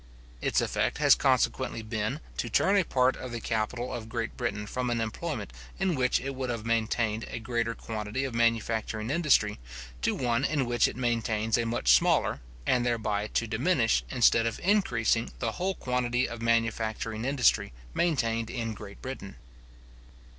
Its 0.41 0.61
effect 0.61 0.97
has 0.97 1.13
consequently 1.13 1.83
been, 1.83 2.21
to 2.35 2.49
turn 2.49 2.75
a 2.75 2.83
part 2.83 3.15
of 3.15 3.31
the 3.31 3.39
capital 3.39 3.93
of 3.93 4.09
Great 4.09 4.35
Britain 4.35 4.65
from 4.65 4.89
an 4.89 4.99
employment 4.99 5.53
in 5.77 5.93
which 5.93 6.19
it 6.19 6.33
would 6.33 6.49
have 6.49 6.65
maintained 6.65 7.23
a 7.29 7.37
greater 7.37 7.75
quantity 7.75 8.23
of 8.23 8.33
manufacturing 8.33 9.11
industry, 9.11 9.59
to 10.01 10.15
one 10.15 10.43
in 10.43 10.65
which 10.65 10.87
it 10.87 10.95
maintains 10.95 11.55
a 11.55 11.67
much 11.67 11.91
smaller, 11.93 12.41
and 12.65 12.83
thereby 12.83 13.27
to 13.27 13.45
diminish, 13.45 14.03
instead 14.09 14.47
of 14.47 14.59
increasing, 14.63 15.31
the 15.37 15.51
whole 15.51 15.75
quantity 15.75 16.27
of 16.27 16.41
manufacturing 16.41 17.23
industry 17.23 17.71
maintained 17.93 18.49
in 18.49 18.73
Great 18.73 19.03
Britain. 19.03 19.35